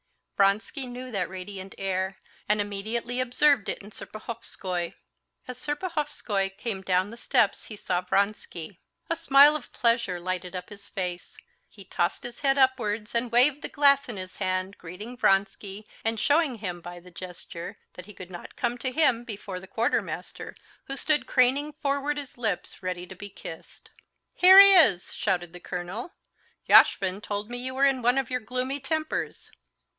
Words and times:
Vronsky 0.35 0.87
knew 0.87 1.11
that 1.11 1.29
radiant 1.29 1.75
air, 1.77 2.17
and 2.49 2.59
immediately 2.59 3.19
observed 3.19 3.69
it 3.69 3.77
in 3.83 3.91
Serpuhovskoy. 3.91 4.95
As 5.47 5.63
Serpuhovskoy 5.63 6.57
came 6.57 6.81
down 6.81 7.11
the 7.11 7.17
steps 7.17 7.65
he 7.65 7.75
saw 7.75 8.01
Vronsky. 8.01 8.79
A 9.11 9.15
smile 9.15 9.55
of 9.55 9.71
pleasure 9.71 10.19
lighted 10.19 10.55
up 10.55 10.69
his 10.69 10.87
face. 10.87 11.37
He 11.69 11.85
tossed 11.85 12.23
his 12.23 12.39
head 12.39 12.57
upwards 12.57 13.13
and 13.13 13.31
waved 13.31 13.61
the 13.61 13.69
glass 13.69 14.09
in 14.09 14.17
his 14.17 14.37
hand, 14.37 14.79
greeting 14.79 15.15
Vronsky, 15.15 15.87
and 16.03 16.19
showing 16.19 16.55
him 16.55 16.81
by 16.81 16.99
the 16.99 17.11
gesture 17.11 17.77
that 17.93 18.07
he 18.07 18.13
could 18.15 18.31
not 18.31 18.55
come 18.55 18.79
to 18.79 18.91
him 18.91 19.23
before 19.23 19.59
the 19.59 19.67
quartermaster, 19.67 20.55
who 20.85 20.97
stood 20.97 21.27
craning 21.27 21.73
forward 21.73 22.17
his 22.17 22.39
lips 22.39 22.81
ready 22.81 23.05
to 23.05 23.15
be 23.15 23.29
kissed. 23.29 23.91
"Here 24.33 24.59
he 24.59 24.73
is!" 24.73 25.13
shouted 25.13 25.53
the 25.53 25.59
colonel. 25.59 26.13
"Yashvin 26.67 27.21
told 27.21 27.51
me 27.51 27.59
you 27.59 27.75
were 27.75 27.85
in 27.85 28.01
one 28.01 28.17
of 28.17 28.31
your 28.31 28.39
gloomy 28.41 28.79
tempers." 28.79 29.51